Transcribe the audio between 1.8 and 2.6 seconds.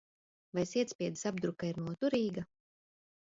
noturīga?